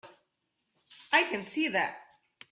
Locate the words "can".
1.25-1.43